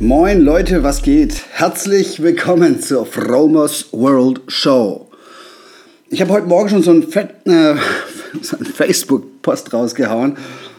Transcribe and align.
Moin 0.00 0.42
Leute, 0.42 0.84
was 0.84 1.02
geht? 1.02 1.42
Herzlich 1.50 2.22
willkommen 2.22 2.80
zur 2.80 3.04
Fromers 3.04 3.86
World 3.90 4.40
Show. 4.46 5.10
Ich 6.08 6.20
habe 6.20 6.34
heute 6.34 6.46
Morgen 6.46 6.68
schon 6.68 6.84
so 6.84 6.92
einen, 6.92 7.02
äh, 7.02 7.74
so 8.40 8.56
einen 8.56 8.66
Facebook-Post 8.66 9.72
rausgehauen, 9.72 10.36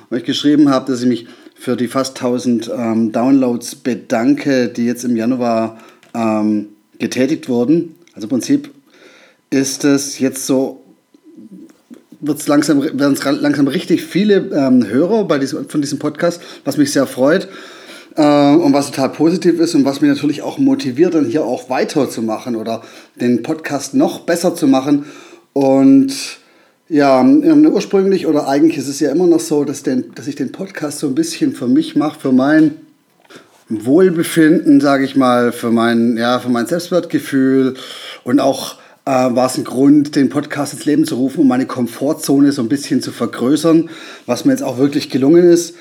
wo 0.10 0.16
ich 0.16 0.24
geschrieben 0.24 0.70
habe, 0.70 0.90
dass 0.90 1.02
ich 1.02 1.08
mich 1.08 1.28
für 1.54 1.76
die 1.76 1.90
fast 1.90 2.16
1000 2.16 2.72
ähm, 2.74 3.12
Downloads 3.12 3.76
bedanke, 3.76 4.70
die 4.70 4.86
jetzt 4.86 5.04
im 5.04 5.18
Januar 5.18 5.80
ähm, 6.14 6.68
getätigt 6.98 7.50
wurden. 7.50 7.96
Also 8.14 8.28
im 8.28 8.30
Prinzip 8.30 8.72
ist 9.50 9.84
es 9.84 10.20
jetzt 10.20 10.48
so, 10.48 10.82
wird's 12.22 12.48
langsam, 12.48 12.82
werden 12.82 13.16
es 13.16 13.24
langsam 13.26 13.68
richtig 13.68 14.02
viele 14.02 14.50
ähm, 14.54 14.88
Hörer 14.88 15.26
bei 15.26 15.40
diesem, 15.40 15.68
von 15.68 15.82
diesem 15.82 16.00
Podcast, 16.00 16.42
was 16.64 16.78
mich 16.78 16.94
sehr 16.94 17.06
freut. 17.06 17.50
Äh, 18.20 18.56
und 18.56 18.74
was 18.74 18.88
total 18.88 19.10
positiv 19.10 19.62
ist 19.62 19.76
und 19.76 19.86
was 19.86 20.02
mich 20.02 20.10
natürlich 20.10 20.42
auch 20.42 20.58
motiviert, 20.58 21.14
dann 21.14 21.26
hier 21.26 21.46
auch 21.46 21.70
weiterzumachen 21.70 22.58
oder 22.58 22.82
den 23.16 23.44
Podcast 23.44 23.94
noch 23.94 24.20
besser 24.20 24.56
zu 24.56 24.68
machen. 24.68 25.06
Und 25.54 26.14
ja, 26.90 27.24
ursprünglich 27.24 28.28
oder 28.28 28.50
eigentlich 28.50 28.78
ist 28.78 28.90
es 28.90 29.00
ja 29.00 29.10
immer 29.12 29.26
noch 29.26 29.40
so, 29.40 29.64
dass, 29.64 29.84
den, 29.84 30.12
dass 30.16 30.28
ich 30.28 30.36
den 30.36 30.52
Podcast 30.52 31.00
so 31.00 31.08
ein 31.08 31.16
bisschen 31.16 31.54
für 31.54 31.70
mich 31.70 31.96
mache, 31.96 32.20
für 32.20 32.34
mein 32.34 32.76
Wohlbefinden, 33.70 34.82
sage 34.82 35.06
ich 35.06 35.16
mal, 35.16 35.54
für 35.54 35.72
mein, 35.72 36.18
ja, 36.18 36.40
für 36.40 36.50
mein 36.50 36.66
Selbstwertgefühl 36.66 37.76
und 38.26 38.42
auch 38.42 38.80
äh, 39.06 39.12
war 39.12 39.46
es 39.46 39.58
ein 39.58 39.64
Grund, 39.64 40.18
den 40.18 40.28
Podcast 40.28 40.74
ins 40.74 40.84
Leben 40.84 41.06
zu 41.06 41.16
rufen, 41.16 41.42
um 41.42 41.48
meine 41.48 41.68
Komfortzone 41.68 42.52
so 42.52 42.64
ein 42.64 42.70
bisschen 42.70 43.02
zu 43.02 43.14
vergrößern, 43.14 43.90
was 44.26 44.44
mir 44.44 44.52
jetzt 44.52 44.64
auch 44.64 44.78
wirklich 44.78 45.10
gelungen 45.10 45.50
ist. 45.50 45.76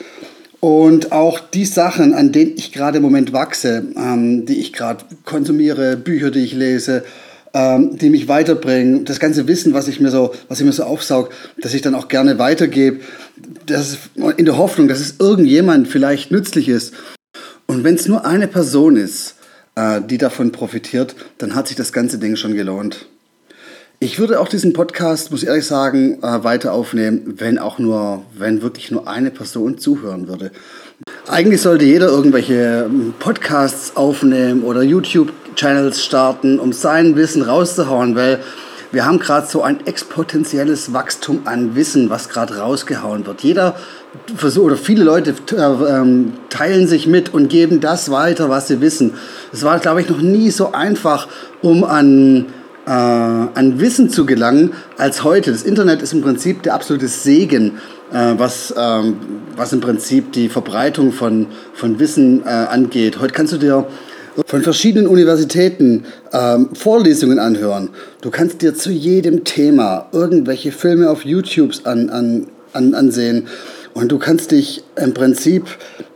Und 0.61 1.13
auch 1.13 1.39
die 1.39 1.65
Sachen, 1.65 2.15
an 2.15 2.33
denen 2.33 2.55
ich 2.57 2.73
gerade 2.73 2.97
im 2.97 3.03
Moment 3.03 3.33
wachse, 3.33 3.85
ähm, 3.97 4.45
die 4.45 4.59
ich 4.59 4.73
gerade 4.73 5.05
konsumiere, 5.25 5.97
Bücher, 5.97 6.31
die 6.31 6.41
ich 6.41 6.53
lese, 6.53 7.05
ähm, 7.55 7.97
die 7.97 8.11
mich 8.11 8.27
weiterbringen, 8.27 9.05
das 9.05 9.21
ganze 9.21 9.47
Wissen, 9.47 9.73
was 9.73 9.87
ich 9.89 10.01
mir 10.01 10.11
so, 10.11 10.35
was 10.49 10.59
ich 10.59 10.67
mir 10.67 10.73
so 10.73 10.83
aufsaug, 10.83 11.31
dass 11.61 11.75
ich 11.75 11.83
dann 11.83 11.95
auch 11.95 12.09
gerne 12.09 12.39
weitergebe, 12.39 13.01
das 13.67 13.99
in 14.37 14.45
der 14.45 14.59
Hoffnung, 14.59 14.89
dass 14.89 15.01
es 15.01 15.15
irgendjemand 15.21 15.87
vielleicht 15.87 16.31
nützlich 16.33 16.69
ist. 16.69 16.93
Und 17.67 17.85
wenn 17.85 17.95
es 17.95 18.09
nur 18.09 18.27
eine 18.27 18.49
Person 18.49 18.97
ist, 18.97 19.37
äh, 19.77 20.01
die 20.01 20.19
davon 20.19 20.51
profitiert, 20.51 21.15
dann 21.39 21.55
hat 21.55 21.69
sich 21.69 21.77
das 21.77 21.93
ganze 21.93 22.19
Ding 22.19 22.35
schon 22.35 22.55
gelohnt. 22.55 23.07
Ich 24.01 24.21
würde 24.21 24.39
auch 24.39 24.47
diesen 24.47 24.75
Podcast, 24.75 25.33
muss 25.33 25.43
ich 25.43 25.49
ehrlich 25.49 25.67
sagen, 25.67 26.23
äh, 26.23 26.45
weiter 26.45 26.73
aufnehmen, 26.73 27.35
wenn 27.39 27.59
auch 27.59 27.81
nur, 27.81 28.23
wenn 28.39 28.63
wirklich 28.63 28.93
nur 28.93 29.09
eine 29.09 29.33
Person 29.33 29.79
zuhören 29.79 30.29
würde. 30.29 30.53
Eigentlich 31.27 31.61
sollte 31.63 31.85
jeder 31.85 32.07
irgendwelche 32.07 32.87
ähm, 32.87 33.15
Podcasts 33.19 33.97
aufnehmen 33.97 34.63
oder 34.63 34.83
YouTube-Channels 34.83 36.05
starten, 36.05 36.61
um 36.61 36.73
sein 36.73 37.17
Wissen 37.17 37.43
rauszuhauen, 37.43 38.15
weil 38.15 38.39
wir 38.93 39.05
haben 39.05 39.19
gerade 39.19 39.49
so 39.49 39.63
ein 39.63 39.85
exponentielles 39.85 40.93
Wachstum 40.93 41.41
an 41.47 41.75
Wissen, 41.75 42.09
was 42.09 42.29
gerade 42.29 42.59
rausgehauen 42.59 43.27
wird. 43.27 43.43
Jeder 43.43 43.75
versucht, 44.37 44.67
oder 44.67 44.77
viele 44.77 45.03
Leute 45.03 45.35
äh, 45.51 45.57
ähm, 45.57 46.35
teilen 46.51 46.87
sich 46.87 47.09
mit 47.09 47.35
und 47.35 47.49
geben 47.49 47.81
das 47.81 48.13
weiter, 48.13 48.49
was 48.49 48.69
sie 48.69 48.81
wissen. 48.81 49.15
Es 49.53 49.65
war, 49.65 49.81
glaube 49.81 50.03
ich, 50.03 50.09
noch 50.09 50.21
nie 50.21 50.53
so 50.53 50.71
einfach, 50.71 51.27
um 51.63 51.83
an 51.83 52.47
äh, 52.89 52.91
an 52.91 53.79
Wissen 53.79 54.09
zu 54.09 54.25
gelangen 54.25 54.73
als 54.97 55.23
heute. 55.23 55.53
Das 55.53 55.63
Internet 55.63 56.01
ist 56.01 56.15
im 56.15 56.23
Prinzip 56.23 56.63
der 56.63 56.75
absolute 56.75 57.07
Segen, 57.07 57.79
äh, 58.13 58.35
was, 58.39 58.73
ähm, 58.77 59.17
was 59.57 59.75
im 59.75 59.81
Prinzip 59.81 60.33
die 60.33 60.49
Verbreitung 60.49 61.13
von, 61.13 61.49
von 61.75 61.99
Wissen 61.99 62.43
äh, 62.45 62.49
angeht. 62.49 63.21
Heute 63.21 63.35
kannst 63.35 63.53
du 63.53 63.59
dir 63.59 63.87
von 64.47 64.63
verschiedenen 64.63 65.07
Universitäten 65.07 66.05
ähm, 66.33 66.71
Vorlesungen 66.73 67.39
anhören. 67.39 67.91
Du 68.23 68.31
kannst 68.31 68.63
dir 68.63 68.75
zu 68.75 68.91
jedem 68.91 69.45
Thema 69.45 70.09
irgendwelche 70.13 70.73
Filme 70.73 71.11
auf 71.11 71.25
YouTube 71.25 71.75
an, 71.85 72.09
an, 72.09 72.47
an, 72.73 72.95
ansehen. 72.95 73.49
Und 73.93 74.13
du 74.13 74.19
kannst 74.19 74.53
dich 74.53 74.85
im 74.97 75.13
Prinzip, 75.13 75.67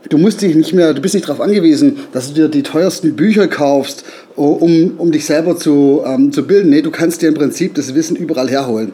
du 0.09 0.17
musst 0.17 0.41
dich 0.41 0.55
nicht 0.55 0.73
mehr, 0.73 0.93
du 0.93 1.01
bist 1.01 1.15
nicht 1.15 1.27
darauf 1.27 1.41
angewiesen, 1.41 1.97
dass 2.11 2.29
du 2.29 2.33
dir 2.33 2.47
die 2.49 2.63
teuersten 2.63 3.15
Bücher 3.15 3.47
kaufst, 3.47 4.03
um, 4.35 4.93
um 4.97 5.11
dich 5.11 5.25
selber 5.25 5.57
zu, 5.57 6.01
ähm, 6.05 6.31
zu 6.31 6.45
bilden. 6.45 6.69
Nee, 6.69 6.81
du 6.81 6.91
kannst 6.91 7.21
dir 7.21 7.29
im 7.29 7.35
Prinzip 7.35 7.75
das 7.75 7.95
Wissen 7.95 8.15
überall 8.15 8.49
herholen. 8.49 8.93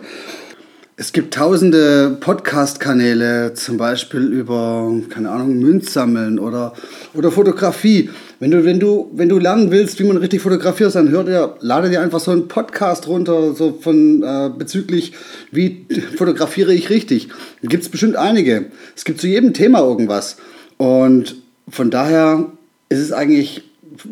Es 1.02 1.14
gibt 1.14 1.34
tausende 1.34 2.18
Podcast-Kanäle, 2.20 3.54
zum 3.54 3.78
Beispiel 3.78 4.34
über, 4.34 4.92
keine 5.10 5.32
Ahnung, 5.32 5.58
Münzsammeln 5.58 6.40
oder, 6.40 6.74
oder 7.14 7.32
Fotografie. 7.32 8.10
Wenn 8.42 8.52
du, 8.52 8.66
wenn, 8.66 8.82
du, 8.82 9.10
wenn 9.14 9.30
du 9.30 9.40
lernen 9.40 9.72
willst, 9.72 9.98
wie 10.00 10.04
man 10.04 10.18
richtig 10.18 10.42
fotografiert, 10.42 10.94
dann 10.96 11.10
hör 11.10 11.24
dir, 11.24 11.56
lade 11.62 11.90
dir 11.90 12.02
einfach 12.02 12.20
so 12.20 12.32
einen 12.32 12.50
Podcast 12.50 13.08
runter, 13.08 13.54
so 13.54 13.80
von 13.80 14.22
äh, 14.24 14.50
bezüglich, 14.58 15.14
wie 15.52 15.86
fotografiere 16.18 16.74
ich 16.74 16.90
richtig. 16.90 17.30
Da 17.62 17.70
gibt 17.70 17.84
es 17.84 17.88
bestimmt 17.88 18.18
einige. 18.18 18.66
Es 18.94 19.06
gibt 19.06 19.22
zu 19.22 19.28
jedem 19.28 19.54
Thema 19.54 19.80
irgendwas. 19.80 20.36
Und 20.80 21.36
von 21.68 21.92
daher 21.92 22.46
ist 22.88 23.00
es 23.00 23.12
eigentlich, 23.12 23.64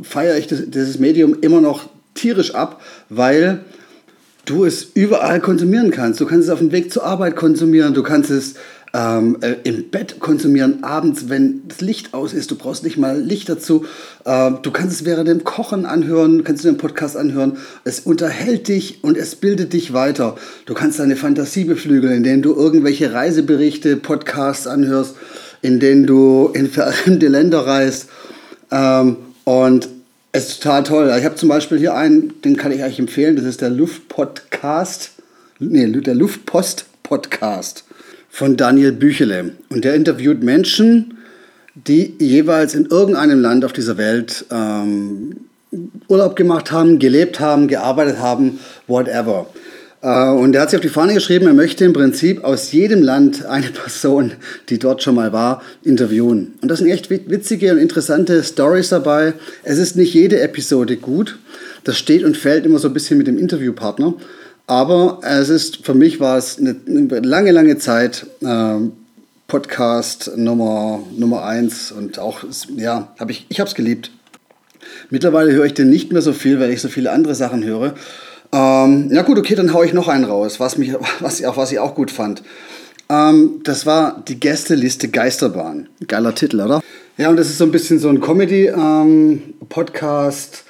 feiere 0.03 0.37
ich 0.37 0.47
dieses 0.47 0.99
Medium 0.99 1.37
immer 1.39 1.61
noch 1.61 1.89
tierisch 2.13 2.53
ab, 2.53 2.81
weil 3.07 3.61
du 4.43 4.65
es 4.65 4.83
überall 4.93 5.39
konsumieren 5.39 5.91
kannst. 5.91 6.19
Du 6.19 6.25
kannst 6.25 6.49
es 6.49 6.53
auf 6.53 6.59
dem 6.59 6.73
Weg 6.73 6.91
zur 6.91 7.05
Arbeit 7.05 7.37
konsumieren, 7.37 7.93
du 7.93 8.03
kannst 8.03 8.29
es 8.29 8.55
ähm, 8.93 9.37
äh, 9.41 9.55
im 9.63 9.89
Bett 9.89 10.19
konsumieren, 10.19 10.83
abends, 10.83 11.29
wenn 11.29 11.61
das 11.69 11.79
Licht 11.79 12.13
aus 12.13 12.33
ist. 12.33 12.51
Du 12.51 12.55
brauchst 12.55 12.83
nicht 12.83 12.97
mal 12.97 13.17
Licht 13.17 13.47
dazu. 13.47 13.85
Äh, 14.25 14.51
du 14.61 14.71
kannst 14.71 14.93
es 14.93 15.05
während 15.05 15.29
dem 15.29 15.45
Kochen 15.45 15.85
anhören, 15.85 16.43
kannst 16.43 16.65
du 16.65 16.69
den 16.69 16.77
Podcast 16.77 17.15
anhören. 17.15 17.57
Es 17.85 18.01
unterhält 18.01 18.67
dich 18.67 19.03
und 19.03 19.17
es 19.17 19.35
bildet 19.35 19.71
dich 19.71 19.93
weiter. 19.93 20.35
Du 20.65 20.73
kannst 20.73 20.99
deine 20.99 21.15
Fantasie 21.15 21.63
beflügeln, 21.63 22.13
indem 22.17 22.41
du 22.41 22.53
irgendwelche 22.53 23.13
Reiseberichte, 23.13 23.95
Podcasts 23.95 24.67
anhörst, 24.67 25.15
in 25.67 25.81
denen 25.81 26.07
du 26.07 26.49
in 26.53 26.69
fremde 26.69 27.27
Länder 27.27 27.67
reist. 27.67 28.07
Ähm, 28.71 29.17
und 29.43 29.89
es 30.31 30.49
ist 30.49 30.63
total 30.63 30.83
toll. 30.83 31.15
Ich 31.17 31.25
habe 31.25 31.35
zum 31.35 31.49
Beispiel 31.49 31.77
hier 31.77 31.93
einen, 31.93 32.41
den 32.41 32.55
kann 32.55 32.71
ich 32.71 32.81
euch 32.83 32.99
empfehlen. 32.99 33.35
Das 33.35 33.45
ist 33.45 33.61
der 33.61 33.69
Luftpodcast. 33.69 35.11
Nee, 35.59 35.87
der 35.87 36.15
Luftpost-Podcast 36.15 37.83
von 38.29 38.55
Daniel 38.55 38.93
Büchele. 38.93 39.51
Und 39.69 39.83
der 39.83 39.95
interviewt 39.95 40.41
Menschen, 40.41 41.17
die 41.75 42.13
jeweils 42.19 42.73
in 42.73 42.85
irgendeinem 42.85 43.41
Land 43.41 43.65
auf 43.65 43.73
dieser 43.73 43.97
Welt 43.97 44.45
ähm, 44.51 45.35
Urlaub 46.07 46.35
gemacht 46.35 46.71
haben, 46.71 46.97
gelebt 46.99 47.39
haben, 47.39 47.67
gearbeitet 47.67 48.19
haben, 48.19 48.59
whatever. 48.87 49.47
Äh, 50.01 50.29
und 50.29 50.55
er 50.55 50.61
hat 50.61 50.69
sich 50.69 50.77
auf 50.77 50.81
die 50.81 50.89
Fahne 50.89 51.13
geschrieben, 51.13 51.47
er 51.47 51.53
möchte 51.53 51.85
im 51.85 51.93
Prinzip 51.93 52.43
aus 52.43 52.71
jedem 52.71 53.01
Land 53.01 53.45
eine 53.45 53.67
Person, 53.67 54.33
die 54.69 54.79
dort 54.79 55.03
schon 55.03 55.15
mal 55.15 55.33
war, 55.33 55.61
interviewen. 55.83 56.53
Und 56.61 56.69
das 56.69 56.79
sind 56.79 56.89
echt 56.89 57.09
witzige 57.09 57.71
und 57.71 57.77
interessante 57.77 58.43
Stories 58.43 58.89
dabei. 58.89 59.33
Es 59.63 59.77
ist 59.77 59.95
nicht 59.95 60.13
jede 60.13 60.39
Episode 60.41 60.97
gut. 60.97 61.37
Das 61.83 61.97
steht 61.97 62.23
und 62.23 62.37
fällt 62.37 62.65
immer 62.65 62.79
so 62.79 62.87
ein 62.87 62.93
bisschen 62.93 63.17
mit 63.17 63.27
dem 63.27 63.37
Interviewpartner. 63.37 64.13
Aber 64.67 65.21
es 65.23 65.47
ist, 65.47 65.85
für 65.85 65.93
mich 65.93 66.19
war 66.19 66.37
es 66.37 66.57
eine, 66.57 66.75
lange, 67.21 67.51
lange 67.51 67.77
Zeit 67.77 68.27
äh, 68.41 68.75
Podcast 69.47 70.31
Nummer, 70.35 71.01
Nummer 71.17 71.45
eins 71.45 71.93
und 71.93 72.19
auch, 72.19 72.43
ja, 72.75 73.13
hab 73.17 73.29
ich, 73.29 73.45
ich 73.47 73.61
habe 73.61 73.69
es 73.69 73.75
geliebt. 73.75 74.11
Mittlerweile 75.09 75.53
höre 75.53 75.65
ich 75.65 75.73
den 75.73 75.89
nicht 75.89 76.11
mehr 76.11 76.21
so 76.21 76.33
viel, 76.33 76.59
weil 76.59 76.71
ich 76.71 76.81
so 76.81 76.89
viele 76.89 77.11
andere 77.11 77.33
Sachen 77.33 77.63
höre. 77.63 77.95
Ähm, 78.57 79.09
ja 79.11 79.21
gut, 79.21 79.37
okay, 79.37 79.53
dann 79.53 79.71
haue 79.71 79.85
ich 79.85 79.93
noch 79.93 80.07
einen 80.07 80.23
raus, 80.23 80.59
was, 80.59 80.79
mich, 80.79 80.95
was, 81.19 81.43
auch, 81.43 81.57
was 81.57 81.71
ich 81.71 81.77
auch 81.79 81.93
gut 81.93 82.09
fand. 82.09 82.41
Ähm, 83.09 83.61
das 83.63 83.85
war 83.85 84.23
die 84.27 84.39
Gästeliste 84.39 85.09
Geisterbahn. 85.09 85.89
Geiler 86.07 86.33
Titel, 86.33 86.61
oder? 86.61 86.81
Ja, 87.17 87.29
und 87.29 87.35
das 87.37 87.49
ist 87.49 87.59
so 87.59 87.65
ein 87.65 87.71
bisschen 87.71 87.99
so 87.99 88.09
ein 88.09 88.19
Comedy-Podcast 88.19 90.63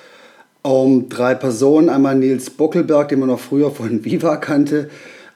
ähm, 0.65 0.71
um 0.71 1.07
drei 1.07 1.33
Personen. 1.35 1.87
Einmal 1.89 2.15
Nils 2.15 2.49
Bockelberg, 2.49 3.07
den 3.09 3.19
man 3.19 3.29
noch 3.29 3.39
früher 3.39 3.69
von 3.71 4.03
Viva 4.05 4.35
kannte, 4.35 4.89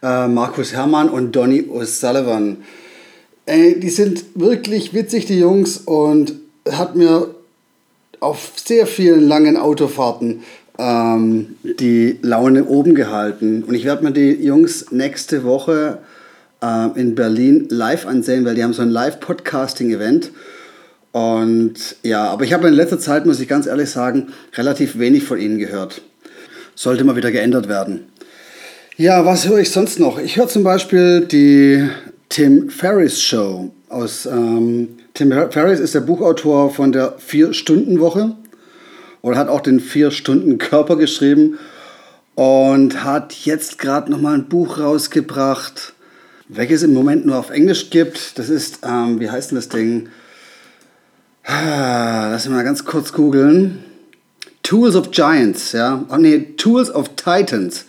äh, 0.04 0.28
Markus 0.28 0.74
Herrmann 0.74 1.08
und 1.10 1.34
Donny 1.34 1.62
O'Sullivan. 1.62 2.58
Ey, 3.46 3.80
die 3.80 3.90
sind 3.90 4.26
wirklich 4.36 4.94
witzig, 4.94 5.26
die 5.26 5.40
Jungs, 5.40 5.78
und 5.78 6.34
hat 6.70 6.98
mir 6.98 7.34
auf 8.20 8.52
sehr 8.56 8.88
vielen 8.88 9.26
langen 9.28 9.56
Autofahrten 9.58 10.44
ähm, 10.78 11.56
die 11.64 12.18
Laune 12.22 12.66
oben 12.66 12.96
gehalten. 12.96 13.64
Und 13.64 13.76
ich 13.76 13.86
werde 13.86 14.04
mir 14.04 14.12
die 14.12 14.32
Jungs 14.32 14.92
nächste 14.92 15.44
Woche 15.44 16.00
äh, 16.62 17.00
in 17.00 17.16
Berlin 17.16 17.68
live 17.70 18.06
ansehen, 18.06 18.46
weil 18.46 18.56
die 18.56 18.64
haben 18.64 18.74
so 18.74 18.82
ein 18.82 18.90
Live-Podcasting-Event. 18.90 20.32
Und 21.12 21.98
ja, 22.04 22.26
aber 22.26 22.46
ich 22.46 22.54
habe 22.54 22.68
in 22.68 22.74
letzter 22.74 23.00
Zeit, 23.00 23.26
muss 23.26 23.40
ich 23.40 23.48
ganz 23.48 23.68
ehrlich 23.68 23.90
sagen, 23.90 24.28
relativ 24.56 24.98
wenig 24.98 25.24
von 25.24 25.40
ihnen 25.40 25.58
gehört. 25.58 26.02
Sollte 26.76 27.04
mal 27.04 27.16
wieder 27.16 27.32
geändert 27.32 27.68
werden. 27.68 28.06
Ja, 28.98 29.26
was 29.26 29.48
höre 29.48 29.60
ich 29.60 29.72
sonst 29.72 30.00
noch? 30.00 30.20
Ich 30.20 30.38
höre 30.38 30.48
zum 30.48 30.64
Beispiel 30.64 31.22
die 31.22 31.90
Tim 32.30 32.70
Ferriss 32.70 33.22
Show. 33.22 33.72
Aus, 33.90 34.26
ähm, 34.26 34.90
Tim 35.14 35.32
Ferriss 35.50 35.82
ist 35.82 35.96
der 35.96 36.02
Buchautor 36.02 36.70
von 36.70 36.94
der 36.94 37.16
Vier-Stunden-Woche 37.18 38.36
und 39.22 39.38
hat 39.38 39.48
auch 39.48 39.62
den 39.62 39.80
Vier-Stunden-Körper 39.80 40.96
geschrieben 40.96 41.60
und 42.36 43.04
hat 43.04 43.34
jetzt 43.34 43.78
gerade 43.78 44.12
nochmal 44.12 44.36
ein 44.36 44.50
Buch 44.50 44.80
rausgebracht, 44.80 45.94
welches 46.48 46.84
im 46.84 46.94
Moment 46.94 47.26
nur 47.26 47.38
auf 47.38 47.50
Englisch 47.50 47.90
gibt. 47.90 48.38
Das 48.40 48.50
ist, 48.50 48.80
ähm, 48.84 49.20
wie 49.20 49.30
heißt 49.30 49.52
denn 49.52 49.58
das 49.58 49.70
Ding? 49.70 50.10
Ah, 51.44 52.30
lass 52.32 52.46
mich 52.46 52.56
mal 52.56 52.64
ganz 52.64 52.86
kurz 52.86 53.14
googeln. 53.14 53.84
Tools 54.64 54.96
of 54.96 55.12
Giants, 55.12 55.72
ja. 55.72 56.06
Oh 56.10 56.18
nee, 56.18 56.54
Tools 56.58 56.94
of 56.94 57.10
Titans. 57.16 57.86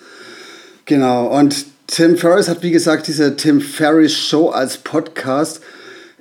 Genau. 0.85 1.27
Und 1.27 1.67
Tim 1.87 2.17
Ferriss 2.17 2.49
hat, 2.49 2.63
wie 2.63 2.71
gesagt, 2.71 3.07
diese 3.07 3.37
Tim 3.37 3.61
Ferriss 3.61 4.17
Show 4.17 4.49
als 4.49 4.79
Podcast, 4.79 5.61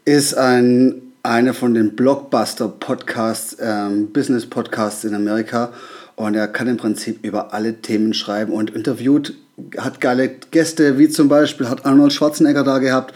ist 0.04 0.34
ein, 0.34 1.11
einer 1.23 1.53
von 1.53 1.73
den 1.73 1.95
Blockbuster-Podcasts, 1.95 3.57
ähm, 3.62 4.12
Business-Podcasts 4.12 5.03
in 5.03 5.13
Amerika. 5.13 5.71
Und 6.15 6.35
er 6.35 6.47
kann 6.47 6.68
im 6.68 6.77
Prinzip 6.77 7.23
über 7.23 7.53
alle 7.53 7.81
Themen 7.81 8.13
schreiben 8.13 8.53
und 8.53 8.71
interviewt, 8.71 9.33
hat 9.77 10.01
geile 10.01 10.29
Gäste, 10.29 10.97
wie 10.97 11.09
zum 11.09 11.29
Beispiel 11.29 11.69
hat 11.69 11.85
Arnold 11.85 12.13
Schwarzenegger 12.13 12.63
da 12.63 12.79
gehabt 12.79 13.13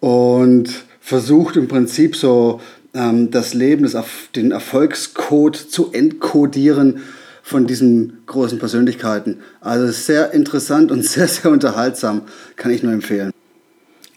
und 0.00 0.70
versucht 1.00 1.56
im 1.56 1.68
Prinzip 1.68 2.16
so 2.16 2.60
ähm, 2.94 3.30
das 3.30 3.54
Leben, 3.54 3.84
das, 3.84 4.04
den 4.34 4.50
Erfolgscode 4.50 5.56
zu 5.56 5.92
entkodieren 5.92 7.00
von 7.42 7.66
diesen 7.66 8.24
großen 8.26 8.58
Persönlichkeiten. 8.58 9.38
Also 9.60 9.92
sehr 9.92 10.32
interessant 10.32 10.90
und 10.90 11.04
sehr, 11.06 11.28
sehr 11.28 11.50
unterhaltsam, 11.50 12.22
kann 12.56 12.72
ich 12.72 12.82
nur 12.82 12.92
empfehlen. 12.92 13.30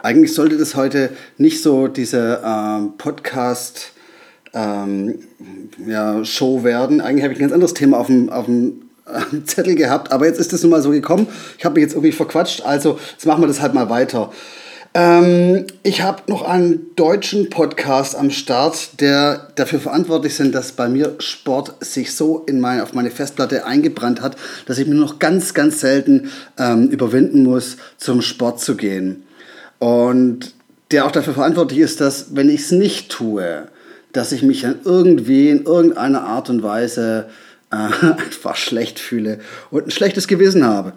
Eigentlich 0.01 0.33
sollte 0.33 0.57
das 0.57 0.75
heute 0.75 1.09
nicht 1.37 1.61
so 1.61 1.87
diese 1.87 2.41
ähm, 2.43 2.93
Podcast 2.97 3.91
ähm, 4.53 5.19
ja, 5.85 6.23
Show 6.23 6.63
werden. 6.63 7.01
Eigentlich 7.01 7.23
habe 7.23 7.33
ich 7.33 7.39
ein 7.39 7.43
ganz 7.43 7.53
anderes 7.53 7.73
Thema 7.73 7.99
auf 7.99 8.07
dem, 8.07 8.29
auf 8.29 8.45
dem 8.45 8.89
Zettel 9.45 9.75
gehabt, 9.75 10.11
aber 10.11 10.25
jetzt 10.25 10.39
ist 10.39 10.53
es 10.53 10.63
nun 10.63 10.71
mal 10.71 10.81
so 10.81 10.91
gekommen. 10.91 11.27
Ich 11.57 11.65
habe 11.65 11.75
mich 11.75 11.83
jetzt 11.83 11.93
irgendwie 11.93 12.13
verquatscht, 12.13 12.61
also 12.61 12.97
jetzt 13.11 13.25
machen 13.25 13.43
wir 13.43 13.47
das 13.47 13.59
halt 13.59 13.73
mal 13.73 13.89
weiter. 13.89 14.31
Ähm, 14.93 15.67
ich 15.83 16.01
habe 16.01 16.23
noch 16.27 16.43
einen 16.43 16.95
deutschen 16.95 17.49
Podcast 17.49 18.15
am 18.15 18.31
Start, 18.31 19.01
der 19.01 19.49
dafür 19.55 19.79
verantwortlich 19.79 20.35
sind, 20.35 20.55
dass 20.55 20.71
bei 20.71 20.87
mir 20.89 21.15
Sport 21.19 21.75
sich 21.81 22.15
so 22.15 22.43
in 22.47 22.59
meine, 22.59 22.81
auf 22.83 22.93
meine 22.93 23.11
Festplatte 23.11 23.65
eingebrannt 23.65 24.21
hat, 24.21 24.35
dass 24.65 24.77
ich 24.79 24.87
mir 24.87 24.95
noch 24.95 25.19
ganz, 25.19 25.53
ganz 25.53 25.81
selten 25.81 26.31
ähm, 26.57 26.87
überwinden 26.87 27.43
muss, 27.43 27.77
zum 27.97 28.21
Sport 28.21 28.61
zu 28.61 28.75
gehen. 28.77 29.23
Und 29.79 30.53
der 30.91 31.05
auch 31.05 31.11
dafür 31.11 31.33
verantwortlich 31.33 31.79
ist, 31.79 32.01
dass 32.01 32.35
wenn 32.35 32.49
ich 32.49 32.61
es 32.61 32.71
nicht 32.71 33.09
tue, 33.09 33.67
dass 34.11 34.31
ich 34.31 34.43
mich 34.43 34.61
dann 34.61 34.79
irgendwie 34.83 35.49
in 35.49 35.63
irgendeiner 35.65 36.23
Art 36.23 36.49
und 36.49 36.63
Weise 36.63 37.29
äh, 37.71 37.75
einfach 38.05 38.55
schlecht 38.55 38.99
fühle 38.99 39.39
und 39.71 39.87
ein 39.87 39.91
schlechtes 39.91 40.27
Gewissen 40.27 40.65
habe. 40.65 40.93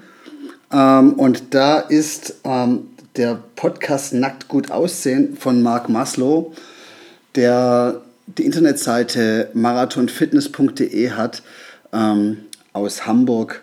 Ähm, 0.72 1.14
und 1.14 1.54
da 1.54 1.78
ist 1.78 2.36
ähm, 2.44 2.88
der 3.16 3.38
Podcast 3.56 4.14
Nackt 4.14 4.48
gut 4.48 4.70
aussehen 4.70 5.36
von 5.36 5.62
Mark 5.62 5.88
Maslow, 5.88 6.52
der 7.34 8.00
die 8.26 8.44
Internetseite 8.44 9.50
marathonfitness.de 9.52 11.10
hat, 11.10 11.42
ähm, 11.92 12.38
aus 12.72 13.06
Hamburg 13.06 13.62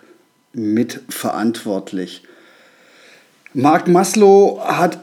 mitverantwortlich. 0.53 2.23
Mark 3.53 3.87
Maslow 3.87 4.59
hat 4.61 4.99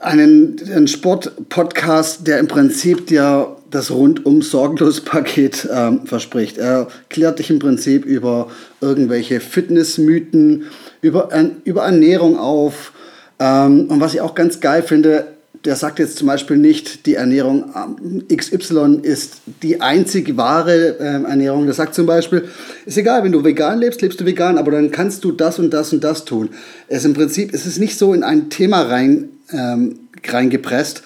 einen, 0.00 0.56
einen 0.72 0.88
Sport-Podcast, 0.88 2.26
der 2.26 2.38
im 2.38 2.48
Prinzip 2.48 3.06
dir 3.06 3.56
das 3.70 3.90
rundum 3.90 4.40
sorglos 4.40 5.00
Paket 5.02 5.68
ähm, 5.72 6.06
verspricht. 6.06 6.58
Er 6.58 6.88
klärt 7.10 7.38
dich 7.38 7.50
im 7.50 7.58
Prinzip 7.58 8.04
über 8.04 8.48
irgendwelche 8.80 9.40
Fitnessmythen, 9.40 10.64
über, 11.02 11.28
über 11.64 11.82
Ernährung 11.84 12.38
auf, 12.38 12.92
ähm, 13.38 13.86
und 13.88 14.00
was 14.00 14.14
ich 14.14 14.20
auch 14.20 14.34
ganz 14.34 14.60
geil 14.60 14.82
finde, 14.82 15.33
der 15.64 15.76
sagt 15.76 15.98
jetzt 15.98 16.18
zum 16.18 16.26
Beispiel 16.26 16.58
nicht, 16.58 17.06
die 17.06 17.14
Ernährung 17.14 17.72
ähm, 17.74 18.24
XY 18.34 19.00
ist 19.02 19.40
die 19.62 19.80
einzig 19.80 20.36
wahre 20.36 20.96
ähm, 21.00 21.24
Ernährung. 21.24 21.64
Der 21.64 21.74
sagt 21.74 21.94
zum 21.94 22.06
Beispiel, 22.06 22.44
ist 22.84 22.98
egal, 22.98 23.24
wenn 23.24 23.32
du 23.32 23.42
vegan 23.44 23.78
lebst, 23.78 24.02
lebst 24.02 24.20
du 24.20 24.26
vegan, 24.26 24.58
aber 24.58 24.72
dann 24.72 24.90
kannst 24.90 25.24
du 25.24 25.32
das 25.32 25.58
und 25.58 25.72
das 25.72 25.92
und 25.92 26.04
das 26.04 26.24
tun. 26.26 26.50
Es 26.88 26.98
ist 26.98 27.04
im 27.06 27.14
Prinzip, 27.14 27.54
es 27.54 27.64
ist 27.64 27.78
nicht 27.78 27.98
so 27.98 28.12
in 28.12 28.22
ein 28.22 28.50
Thema 28.50 28.82
rein, 28.82 29.30
ähm, 29.52 30.00
reingepresst, 30.26 31.02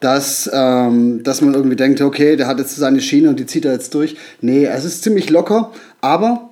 dass, 0.00 0.48
ähm, 0.52 1.22
dass 1.22 1.42
man 1.42 1.54
irgendwie 1.54 1.76
denkt, 1.76 2.00
okay, 2.00 2.36
der 2.36 2.46
hat 2.46 2.58
jetzt 2.58 2.76
seine 2.76 3.00
Schiene 3.00 3.28
und 3.28 3.38
die 3.38 3.46
zieht 3.46 3.66
er 3.66 3.72
jetzt 3.72 3.92
durch. 3.94 4.16
Nee, 4.40 4.64
es 4.64 4.84
ist 4.84 5.02
ziemlich 5.02 5.28
locker, 5.28 5.72
aber 6.00 6.48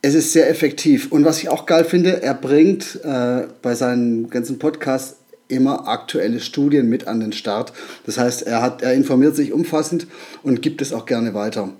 es 0.00 0.14
ist 0.14 0.32
sehr 0.32 0.48
effektiv. 0.48 1.12
Und 1.12 1.24
was 1.24 1.38
ich 1.38 1.48
auch 1.48 1.66
geil 1.66 1.84
finde, 1.84 2.22
er 2.22 2.34
bringt 2.34 3.00
äh, 3.04 3.42
bei 3.60 3.74
seinen 3.74 4.30
ganzen 4.30 4.58
Podcasts 4.58 5.16
immer 5.52 5.86
aktuelle 5.86 6.40
Studien 6.40 6.88
mit 6.88 7.06
an 7.06 7.20
den 7.20 7.32
Start. 7.32 7.72
Das 8.06 8.18
heißt, 8.18 8.42
er, 8.42 8.62
hat, 8.62 8.82
er 8.82 8.94
informiert 8.94 9.36
sich 9.36 9.52
umfassend 9.52 10.06
und 10.42 10.62
gibt 10.62 10.82
es 10.82 10.92
auch 10.92 11.06
gerne 11.06 11.34
weiter. 11.34 11.70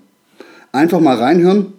Einfach 0.71 0.99
mal 0.99 1.17
reinhören 1.17 1.73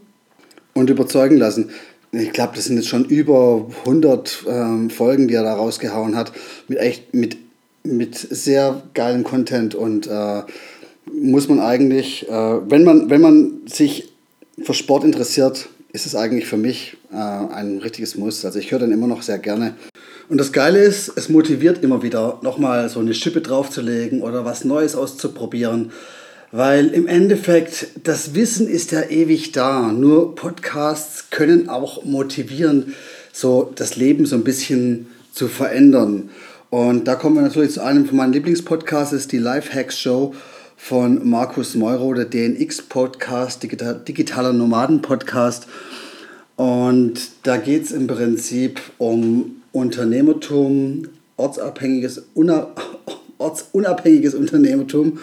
und 0.74 0.90
überzeugen 0.90 1.36
lassen. 1.36 1.70
Ich 2.12 2.32
glaube, 2.32 2.52
das 2.54 2.66
sind 2.66 2.76
jetzt 2.76 2.88
schon 2.88 3.04
über 3.04 3.66
100 3.80 4.44
ähm, 4.48 4.90
Folgen, 4.90 5.26
die 5.28 5.34
er 5.34 5.42
da 5.42 5.54
rausgehauen 5.54 6.14
hat, 6.16 6.32
mit 6.68 6.78
echt 6.78 7.14
mit, 7.14 7.36
mit 7.82 8.16
sehr 8.16 8.82
geilem 8.94 9.24
Content 9.24 9.74
und 9.74 10.06
äh, 10.06 10.42
muss 11.12 11.48
man 11.48 11.60
eigentlich, 11.60 12.28
äh, 12.28 12.32
wenn, 12.32 12.84
man, 12.84 13.10
wenn 13.10 13.20
man 13.20 13.62
sich 13.66 14.12
für 14.62 14.74
Sport 14.74 15.04
interessiert, 15.04 15.68
ist 15.92 16.06
es 16.06 16.14
eigentlich 16.14 16.46
für 16.46 16.56
mich 16.56 16.96
äh, 17.12 17.16
ein 17.16 17.78
richtiges 17.78 18.16
Muss. 18.16 18.44
Also 18.44 18.58
ich 18.58 18.70
höre 18.72 18.80
den 18.80 18.92
immer 18.92 19.06
noch 19.06 19.22
sehr 19.22 19.38
gerne. 19.38 19.74
Und 20.28 20.38
das 20.38 20.52
Geile 20.52 20.78
ist, 20.78 21.12
es 21.16 21.28
motiviert 21.28 21.82
immer 21.82 22.02
wieder, 22.02 22.38
nochmal 22.42 22.88
so 22.88 23.00
eine 23.00 23.12
Schippe 23.12 23.42
draufzulegen 23.42 24.22
oder 24.22 24.44
was 24.44 24.64
Neues 24.64 24.96
auszuprobieren. 24.96 25.92
Weil 26.50 26.88
im 26.88 27.06
Endeffekt, 27.06 27.88
das 28.04 28.34
Wissen 28.34 28.68
ist 28.68 28.92
ja 28.92 29.02
ewig 29.02 29.52
da. 29.52 29.92
Nur 29.92 30.34
Podcasts 30.34 31.30
können 31.30 31.68
auch 31.68 32.04
motivieren, 32.04 32.94
so 33.32 33.72
das 33.74 33.96
Leben 33.96 34.24
so 34.24 34.36
ein 34.36 34.44
bisschen 34.44 35.08
zu 35.32 35.48
verändern. 35.48 36.30
Und 36.70 37.06
da 37.06 37.16
kommen 37.16 37.34
wir 37.36 37.42
natürlich 37.42 37.72
zu 37.72 37.82
einem 37.82 38.06
von 38.06 38.16
meinen 38.16 38.32
Lieblingspodcasts, 38.32 39.28
die 39.28 39.38
Life 39.38 39.74
Hacks 39.74 39.98
Show 39.98 40.34
von 40.76 41.28
Markus 41.28 41.74
Meuro, 41.74 42.14
der 42.14 42.26
DNX-Podcast, 42.26 43.62
Digital, 43.62 44.00
digitaler 44.06 44.52
Nomaden-Podcast. 44.52 45.66
Und 46.56 47.14
da 47.42 47.56
geht 47.56 47.84
es 47.84 47.90
im 47.90 48.06
Prinzip 48.06 48.80
um 48.98 49.62
Unternehmertum, 49.74 51.08
ortsabhängiges, 51.36 52.22
una, 52.34 52.68
ortsunabhängiges 53.38 54.34
Unternehmertum 54.34 55.18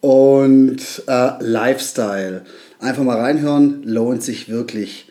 und 0.00 0.80
äh, 1.06 1.30
Lifestyle. 1.40 2.42
Einfach 2.80 3.04
mal 3.04 3.18
reinhören, 3.18 3.84
lohnt 3.84 4.24
sich 4.24 4.48
wirklich. 4.48 5.08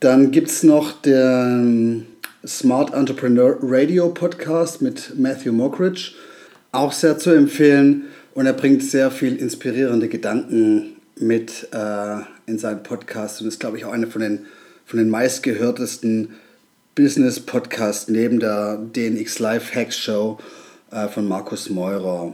Dann 0.00 0.30
gibt 0.30 0.48
es 0.48 0.62
noch 0.62 0.92
den 1.02 2.06
Smart 2.46 2.94
Entrepreneur 2.94 3.58
Radio 3.60 4.08
Podcast 4.08 4.80
mit 4.80 5.12
Matthew 5.18 5.52
Mockridge. 5.52 6.12
Auch 6.72 6.92
sehr 6.92 7.18
zu 7.18 7.30
empfehlen. 7.30 8.04
Und 8.32 8.46
er 8.46 8.54
bringt 8.54 8.82
sehr 8.82 9.10
viel 9.10 9.36
inspirierende 9.36 10.08
Gedanken 10.08 10.96
mit 11.16 11.68
äh, 11.72 12.20
in 12.46 12.58
seinen 12.58 12.82
Podcast 12.82 13.42
und 13.42 13.48
ist, 13.48 13.60
glaube 13.60 13.76
ich, 13.76 13.84
auch 13.84 13.92
einer 13.92 14.06
von 14.06 14.22
den, 14.22 14.46
von 14.86 14.98
den 14.98 15.10
meistgehörtesten 15.10 16.30
Business-Podcasts 16.94 18.08
neben 18.08 18.40
der 18.40 18.76
DNX 18.76 19.38
Live 19.38 19.74
Hacks 19.74 19.98
Show 19.98 20.38
äh, 20.90 21.08
von 21.08 21.28
Markus 21.28 21.70
Meurer. 21.70 22.32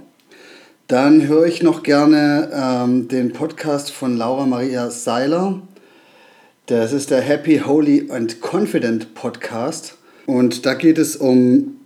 Dann 0.89 1.27
höre 1.27 1.47
ich 1.47 1.63
noch 1.63 1.83
gerne 1.83 2.51
ähm, 2.53 3.09
den 3.09 3.33
Podcast 3.33 3.91
von 3.91 4.17
Laura 4.17 4.47
Maria 4.47 4.91
Seiler. 4.91 5.61
Das 6.67 6.93
ist 6.93 7.11
der 7.11 7.21
Happy, 7.21 7.63
Holy 7.65 8.09
and 8.11 8.41
Confident 8.41 9.15
Podcast. 9.15 9.97
Und 10.27 10.65
da 10.65 10.75
geht 10.75 10.99
es 10.99 11.17
um 11.17 11.81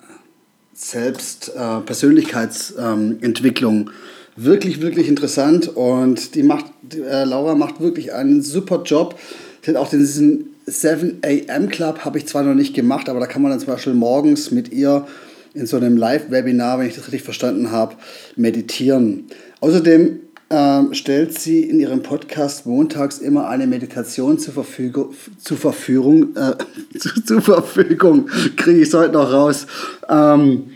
selbst 0.73 1.53
äh, 1.57 1.81
Persönlichkeitsentwicklung. 1.81 3.91
Wirklich, 4.37 4.81
wirklich 4.81 5.09
interessant 5.09 5.69
und 5.69 6.35
die 6.35 6.43
macht, 6.43 6.67
äh, 6.95 7.25
Laura 7.25 7.55
macht 7.55 7.81
wirklich 7.81 8.13
einen 8.13 8.43
super 8.43 8.83
Job. 8.85 9.19
Sie 9.63 9.71
hat 9.71 9.77
auch 9.77 9.91
diesen 9.91 10.50
7 10.71 11.21
AM 11.25 11.69
Club, 11.69 12.05
habe 12.05 12.19
ich 12.19 12.27
zwar 12.27 12.43
noch 12.43 12.55
nicht 12.55 12.75
gemacht, 12.75 13.09
aber 13.09 13.21
da 13.21 13.27
kann 13.27 13.43
man 13.43 13.51
dann 13.51 13.61
zum 13.61 13.69
Beispiel 13.69 13.95
morgens 13.95 14.51
mit 14.51 14.73
ihr 14.73 15.07
in 15.53 15.67
so 15.67 15.77
einem 15.77 15.97
Live-Webinar, 15.97 16.79
wenn 16.79 16.87
ich 16.87 16.95
das 16.95 17.07
richtig 17.07 17.23
verstanden 17.23 17.73
habe, 17.73 17.97
meditieren. 18.37 19.27
Außerdem 19.61 20.21
ähm, 20.51 20.95
stellt 20.95 21.39
sie 21.39 21.63
in 21.63 21.81
ihrem 21.81 22.03
Podcast 22.03 22.67
montags 22.67 23.19
immer 23.19 23.49
eine 23.49 23.67
Meditation 23.67 24.39
zur 24.39 24.55
Verfügung, 24.55 25.15
zur 25.39 25.57
Verfügung, 25.57 26.37
äh, 26.37 26.55
zu, 26.99 27.25
zur 27.25 27.43
Verfügung, 27.43 28.29
kriege 28.57 28.81
ich 28.81 28.89
es 28.89 28.95
heute 28.95 29.13
noch 29.13 29.33
raus. 29.33 29.67
Ähm, 30.09 30.71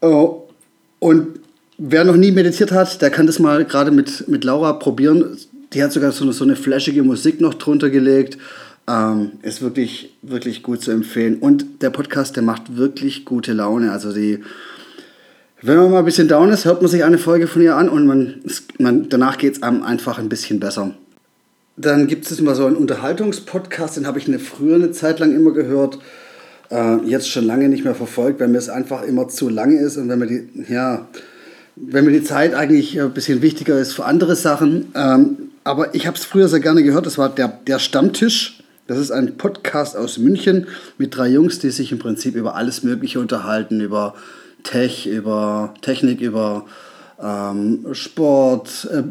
oh, 0.00 0.42
und 0.98 1.40
wer 1.78 2.04
noch 2.04 2.16
nie 2.16 2.32
meditiert 2.32 2.72
hat, 2.72 3.02
der 3.02 3.10
kann 3.10 3.26
das 3.26 3.38
mal 3.38 3.64
gerade 3.64 3.90
mit, 3.90 4.28
mit 4.28 4.44
Laura 4.44 4.72
probieren. 4.74 5.36
Die 5.72 5.82
hat 5.82 5.92
sogar 5.92 6.12
so 6.12 6.24
eine, 6.24 6.32
so 6.32 6.44
eine 6.44 6.56
flashige 6.56 7.02
Musik 7.02 7.40
noch 7.40 7.54
drunter 7.54 7.90
gelegt. 7.90 8.38
Ähm, 8.86 9.32
ist 9.42 9.62
wirklich, 9.62 10.14
wirklich 10.20 10.62
gut 10.62 10.82
zu 10.82 10.90
empfehlen. 10.90 11.38
Und 11.38 11.82
der 11.82 11.90
Podcast, 11.90 12.36
der 12.36 12.42
macht 12.42 12.76
wirklich 12.76 13.24
gute 13.24 13.54
Laune. 13.54 13.92
Also 13.92 14.12
die, 14.12 14.40
wenn 15.62 15.76
man 15.78 15.90
mal 15.90 16.00
ein 16.00 16.04
bisschen 16.04 16.28
down 16.28 16.50
ist, 16.50 16.66
hört 16.66 16.82
man 16.82 16.90
sich 16.90 17.04
eine 17.04 17.16
Folge 17.16 17.46
von 17.46 17.62
ihr 17.62 17.76
an 17.76 17.88
und 17.88 18.06
man, 18.06 18.42
man, 18.78 19.08
danach 19.08 19.38
geht 19.38 19.56
es 19.56 19.62
einem 19.62 19.82
einfach 19.82 20.18
ein 20.18 20.28
bisschen 20.28 20.60
besser. 20.60 20.94
Dann 21.76 22.06
gibt 22.06 22.30
es 22.30 22.40
mal 22.40 22.54
so 22.54 22.66
einen 22.66 22.76
Unterhaltungspodcast, 22.76 23.96
den 23.96 24.06
habe 24.06 24.18
ich 24.18 24.28
eine 24.28 24.38
früher 24.38 24.76
eine 24.76 24.92
Zeit 24.92 25.18
lang 25.18 25.34
immer 25.34 25.52
gehört. 25.52 25.98
Äh, 26.70 26.96
jetzt 27.06 27.30
schon 27.30 27.46
lange 27.46 27.68
nicht 27.68 27.84
mehr 27.84 27.94
verfolgt, 27.94 28.40
weil 28.40 28.48
mir 28.48 28.58
es 28.58 28.68
einfach 28.68 29.02
immer 29.02 29.28
zu 29.28 29.48
lange 29.48 29.78
ist 29.78 29.96
und 29.96 30.08
wenn 30.08 30.18
mir 30.18 30.26
die, 30.26 30.48
ja, 30.68 31.08
wenn 31.76 32.04
mir 32.04 32.12
die 32.12 32.22
Zeit 32.22 32.54
eigentlich 32.54 33.00
ein 33.00 33.12
bisschen 33.12 33.42
wichtiger 33.42 33.78
ist 33.78 33.92
für 33.92 34.04
andere 34.04 34.36
Sachen. 34.36 34.92
Ähm, 34.94 35.36
aber 35.64 35.94
ich 35.94 36.06
habe 36.06 36.16
es 36.16 36.24
früher 36.24 36.48
sehr 36.48 36.60
gerne 36.60 36.82
gehört. 36.82 37.06
Das 37.06 37.18
war 37.18 37.28
der, 37.28 37.48
der 37.48 37.78
Stammtisch. 37.78 38.60
Das 38.86 38.98
ist 38.98 39.10
ein 39.10 39.38
Podcast 39.38 39.96
aus 39.96 40.18
München 40.18 40.66
mit 40.98 41.16
drei 41.16 41.28
Jungs, 41.28 41.58
die 41.58 41.70
sich 41.70 41.90
im 41.90 41.98
Prinzip 41.98 42.34
über 42.34 42.54
alles 42.54 42.82
Mögliche 42.82 43.18
unterhalten, 43.18 43.80
über 43.80 44.14
Tech, 44.62 45.06
über 45.06 45.72
Technik, 45.80 46.20
über 46.20 46.66
ähm, 47.18 47.86
Sport. 47.92 48.86
Äh, 48.92 49.04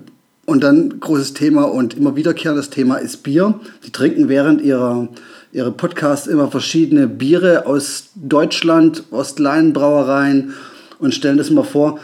und 0.46 0.64
dann 0.64 1.00
großes 1.00 1.34
Thema 1.34 1.64
und 1.64 1.96
immer 1.96 2.16
wiederkehrendes 2.16 2.70
Thema 2.70 2.98
ist 2.98 3.24
Bier. 3.24 3.60
Die 3.84 3.92
trinken 3.92 4.30
während 4.30 4.62
ihrer, 4.62 5.08
ihrer 5.52 5.72
Podcasts 5.72 6.28
immer 6.28 6.52
verschiedene 6.52 7.08
Biere 7.08 7.66
aus 7.66 8.10
Deutschland, 8.14 9.06
Ostleinbrauereien 9.10 10.54
und 11.00 11.16
stellen 11.16 11.38
das 11.38 11.50
immer 11.50 11.64
vor 11.64 12.00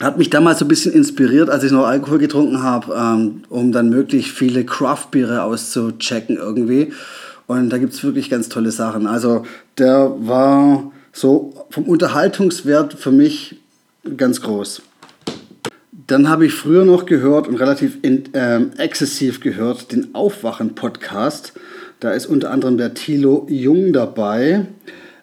hat 0.00 0.16
mich 0.16 0.30
damals 0.30 0.58
so 0.58 0.64
ein 0.64 0.68
bisschen 0.68 0.92
inspiriert, 0.92 1.50
als 1.50 1.62
ich 1.62 1.72
noch 1.72 1.86
Alkohol 1.86 2.18
getrunken 2.18 2.62
habe, 2.62 2.94
ähm, 2.96 3.42
um 3.50 3.70
dann 3.70 3.90
möglichst 3.90 4.32
viele 4.32 4.64
Craft-Biere 4.64 5.42
auszuchecken 5.42 6.36
irgendwie. 6.36 6.92
Und 7.46 7.70
da 7.70 7.78
gibt 7.78 7.92
es 7.92 8.02
wirklich 8.02 8.30
ganz 8.30 8.48
tolle 8.48 8.70
Sachen. 8.70 9.06
Also 9.06 9.44
der 9.76 10.12
war 10.20 10.90
so 11.12 11.66
vom 11.70 11.84
Unterhaltungswert 11.84 12.94
für 12.94 13.10
mich 13.10 13.56
ganz 14.16 14.40
groß. 14.40 14.82
Dann 16.06 16.28
habe 16.28 16.46
ich 16.46 16.54
früher 16.54 16.84
noch 16.84 17.06
gehört 17.06 17.46
und 17.46 17.56
relativ 17.56 17.98
in, 18.02 18.24
ähm, 18.32 18.70
exzessiv 18.78 19.40
gehört 19.40 19.92
den 19.92 20.14
Aufwachen-Podcast. 20.14 21.52
Da 22.00 22.12
ist 22.12 22.26
unter 22.26 22.50
anderem 22.50 22.78
der 22.78 22.94
Thilo 22.94 23.46
Jung 23.50 23.92
dabei, 23.92 24.66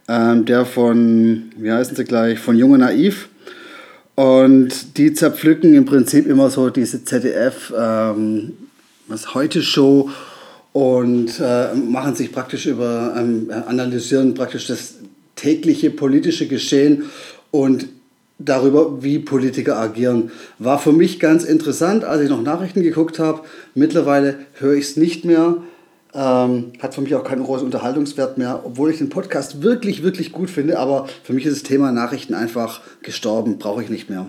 ähm, 0.08 0.46
der 0.46 0.66
von, 0.66 1.52
wie 1.58 1.72
heißen 1.72 1.96
sie 1.96 2.04
gleich, 2.04 2.40
von 2.40 2.58
Junge 2.58 2.78
Naiv 2.78 3.30
und 4.18 4.98
die 4.98 5.14
zerpflücken 5.14 5.76
im 5.76 5.86
Prinzip 5.86 6.26
immer 6.26 6.50
so 6.50 6.72
diese 6.72 7.06
ZDF, 7.06 7.72
ähm, 7.78 8.54
was 9.08 9.36
heute 9.36 9.62
Show 9.62 10.10
und 10.74 11.40
äh, 11.40 11.76
machen 11.76 12.16
sich 12.16 12.32
praktisch 12.32 12.66
über, 12.66 13.14
ähm, 13.16 13.52
analysieren 13.68 14.34
praktisch 14.34 14.66
das 14.66 14.96
tägliche 15.36 15.92
politische 15.92 16.48
Geschehen 16.48 17.04
und 17.52 17.90
darüber, 18.40 19.04
wie 19.04 19.20
Politiker 19.20 19.78
agieren. 19.78 20.32
War 20.58 20.80
für 20.80 20.94
mich 20.94 21.20
ganz 21.20 21.44
interessant, 21.44 22.04
als 22.04 22.24
ich 22.24 22.30
noch 22.30 22.42
Nachrichten 22.42 22.82
geguckt 22.82 23.20
habe. 23.20 23.42
Mittlerweile 23.76 24.40
höre 24.54 24.74
ich 24.74 24.86
es 24.86 24.98
nicht 24.98 25.26
mehr. 25.26 25.58
Ähm, 26.20 26.72
hat 26.80 26.96
für 26.96 27.02
mich 27.02 27.14
auch 27.14 27.24
keinen 27.24 27.44
großen 27.44 27.64
Unterhaltungswert 27.64 28.40
mehr, 28.40 28.62
obwohl 28.66 28.90
ich 28.90 28.98
den 28.98 29.10
Podcast 29.10 29.62
wirklich, 29.62 30.02
wirklich 30.02 30.32
gut 30.32 30.50
finde. 30.50 30.80
Aber 30.80 31.08
für 31.24 31.32
mich 31.32 31.46
ist 31.46 31.58
das 31.58 31.62
Thema 31.64 31.92
Nachrichten 31.92 32.34
einfach 32.34 32.82
gestorben, 33.04 33.60
brauche 33.60 33.84
ich 33.84 33.92
nicht 33.92 34.10
mehr. 34.10 34.26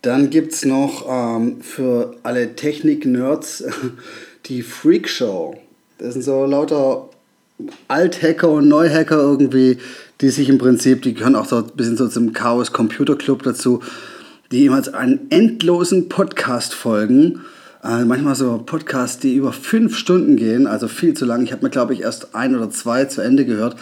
Dann 0.00 0.30
gibt 0.30 0.54
es 0.54 0.64
noch 0.64 1.04
ähm, 1.06 1.60
für 1.60 2.16
alle 2.22 2.56
Technik-Nerds 2.56 3.64
die 4.46 4.62
Freak 4.62 5.06
Show. 5.06 5.54
Das 5.98 6.14
sind 6.14 6.22
so 6.22 6.46
lauter 6.46 7.10
Althacker 7.88 8.48
und 8.48 8.68
Neuhacker 8.68 9.18
irgendwie, 9.18 9.76
die 10.22 10.30
sich 10.30 10.48
im 10.48 10.56
Prinzip, 10.56 11.02
die 11.02 11.12
gehören 11.12 11.36
auch 11.36 11.44
so 11.44 11.56
ein 11.56 11.66
bisschen 11.76 11.98
so 11.98 12.08
zum 12.08 12.32
Chaos 12.32 12.72
Computer 12.72 13.16
Club 13.16 13.42
dazu, 13.42 13.80
die 14.50 14.64
immer 14.64 14.82
einen 14.94 15.30
endlosen 15.30 16.08
Podcast 16.08 16.72
folgen 16.72 17.42
äh, 17.84 18.04
manchmal 18.04 18.34
so 18.34 18.62
Podcasts, 18.64 19.18
die 19.18 19.34
über 19.34 19.52
fünf 19.52 19.96
Stunden 19.96 20.36
gehen, 20.36 20.66
also 20.66 20.88
viel 20.88 21.14
zu 21.14 21.24
lang. 21.24 21.42
Ich 21.42 21.52
habe 21.52 21.64
mir, 21.64 21.70
glaube 21.70 21.94
ich, 21.94 22.02
erst 22.02 22.34
ein 22.34 22.54
oder 22.54 22.70
zwei 22.70 23.06
zu 23.06 23.20
Ende 23.20 23.44
gehört. 23.44 23.76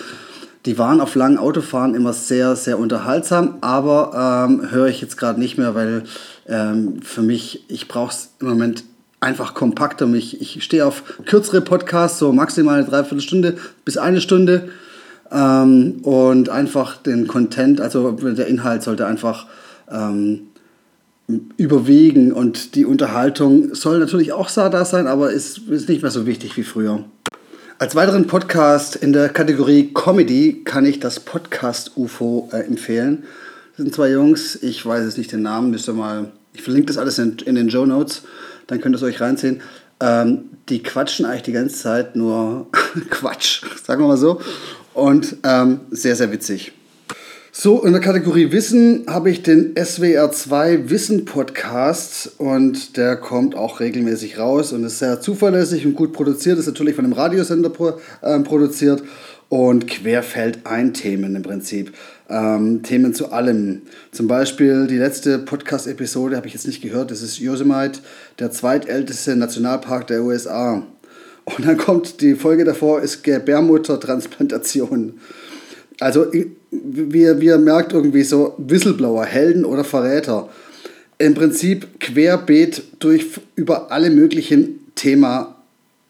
Die 0.66 0.78
waren 0.78 1.00
auf 1.00 1.14
langen 1.14 1.38
Autofahren 1.38 1.95
immer 1.95 2.12
sehr, 2.12 2.54
sehr 2.54 2.78
unterhaltsam, 2.78 3.59
aber 3.62 4.47
ähm, 4.49 4.71
höre 4.71 4.88
ich 4.88 5.00
jetzt 5.00 5.16
gerade 5.16 5.40
nicht 5.40 5.57
mehr, 5.57 5.75
weil 5.75 6.04
ähm, 6.47 7.00
für 7.02 7.23
mich, 7.23 7.64
ich 7.69 7.88
brauche 7.88 8.12
es 8.12 8.30
im 8.40 8.49
Moment 8.49 8.85
einfach 9.21 9.54
kompakter. 9.54 10.07
Mich, 10.07 10.40
ich 10.40 10.62
stehe 10.62 10.85
auf 10.85 11.02
kürzere 11.25 11.61
Podcasts, 11.61 12.19
so 12.19 12.33
maximal 12.33 12.78
eine 12.78 12.88
Dreiviertelstunde 12.88 13.57
bis 13.85 13.97
eine 13.97 14.21
Stunde. 14.21 14.69
Ähm, 15.33 16.00
und 16.02 16.49
einfach 16.49 16.97
den 16.97 17.26
Content, 17.26 17.80
also 17.80 18.12
der 18.12 18.47
Inhalt 18.47 18.83
sollte 18.83 19.07
einfach 19.07 19.47
ähm, 19.90 20.50
überwiegen 21.56 22.32
und 22.32 22.75
die 22.75 22.84
Unterhaltung 22.84 23.75
soll 23.75 23.99
natürlich 23.99 24.32
auch 24.32 24.50
da 24.50 24.84
sein, 24.84 25.06
aber 25.06 25.32
ist, 25.32 25.68
ist 25.68 25.88
nicht 25.88 26.02
mehr 26.02 26.10
so 26.10 26.26
wichtig 26.26 26.56
wie 26.56 26.62
früher. 26.62 27.04
Als 27.78 27.94
weiteren 27.94 28.26
Podcast 28.26 28.96
in 28.96 29.12
der 29.12 29.30
Kategorie 29.30 29.90
Comedy 29.94 30.62
kann 30.64 30.84
ich 30.84 31.00
das 31.00 31.20
Podcast 31.20 31.96
UFO 31.96 32.50
äh, 32.52 32.58
empfehlen. 32.58 33.25
Das 33.70 33.84
sind 33.84 33.94
zwei 33.94 34.10
Jungs, 34.10 34.62
ich 34.62 34.84
weiß 34.84 35.04
jetzt 35.04 35.16
nicht 35.16 35.32
den 35.32 35.42
Namen, 35.42 35.70
müsst 35.70 35.88
ihr 35.88 35.94
mal, 35.94 36.30
ich 36.52 36.62
verlinke 36.62 36.88
das 36.88 36.99
alles 36.99 37.18
in, 37.18 37.38
in 37.46 37.54
den 37.54 37.70
Show 37.70 37.87
Notes, 37.87 38.22
dann 38.66 38.80
könnt 38.80 38.94
ihr 38.94 38.99
es 38.99 39.02
euch 39.02 39.20
reinziehen. 39.20 39.62
Ähm, 40.00 40.50
die 40.68 40.82
quatschen 40.82 41.25
eigentlich 41.25 41.42
die 41.42 41.52
ganze 41.52 41.76
Zeit 41.76 42.16
nur 42.16 42.66
Quatsch, 43.10 43.62
sagen 43.82 44.02
wir 44.02 44.08
mal 44.08 44.16
so. 44.16 44.40
Und 44.92 45.37
ähm, 45.44 45.80
sehr, 45.90 46.16
sehr 46.16 46.32
witzig. 46.32 46.72
So, 47.52 47.83
in 47.83 47.90
der 47.90 48.00
Kategorie 48.00 48.52
Wissen 48.52 49.07
habe 49.09 49.28
ich 49.28 49.42
den 49.42 49.75
SWR2 49.75 50.88
Wissen 50.88 51.25
Podcast 51.25 52.35
und 52.38 52.97
der 52.97 53.16
kommt 53.16 53.57
auch 53.57 53.80
regelmäßig 53.80 54.38
raus 54.38 54.73
und 54.73 54.85
ist 54.85 55.00
sehr 55.00 55.21
zuverlässig 55.21 55.85
und 55.85 55.97
gut 55.97 56.12
produziert, 56.12 56.61
ist 56.61 56.69
natürlich 56.69 56.95
von 56.95 57.04
einem 57.04 57.12
Radiosender 57.12 57.71
pro, 57.71 57.95
äh, 58.23 58.38
produziert 58.38 59.02
und 59.49 59.88
querfällt 59.88 60.61
ein 60.62 60.95
Themen 60.95 61.35
im 61.35 61.42
Prinzip. 61.42 61.92
Ähm, 62.28 62.85
Themen 62.85 63.14
zu 63.14 63.33
allem. 63.33 63.83
Zum 64.12 64.28
Beispiel 64.28 64.87
die 64.87 64.99
letzte 64.99 65.40
Podcast-Episode 65.40 66.37
habe 66.37 66.47
ich 66.47 66.52
jetzt 66.52 66.69
nicht 66.69 66.83
gehört, 66.83 67.11
das 67.11 67.21
ist 67.21 67.40
Yosemite, 67.40 67.99
der 68.38 68.52
zweitälteste 68.52 69.35
Nationalpark 69.35 70.07
der 70.07 70.23
USA. 70.23 70.87
Und 71.47 71.66
dann 71.66 71.78
kommt 71.78 72.21
die 72.21 72.37
Folge 72.37 72.62
davor, 72.62 73.00
ist 73.00 73.25
Gebärmuttertransplantation. 73.25 75.14
Also 75.99 76.30
wie, 76.70 77.40
wie 77.40 77.46
ihr 77.46 77.58
merkt, 77.58 77.92
irgendwie 77.92 78.22
so 78.22 78.54
Whistleblower, 78.58 79.24
Helden 79.24 79.64
oder 79.64 79.84
Verräter. 79.84 80.48
Im 81.18 81.34
Prinzip 81.34 82.00
querbeet 82.00 82.82
durch 82.98 83.26
über 83.56 83.92
alle 83.92 84.10
möglichen 84.10 84.80
Thema, 84.94 85.56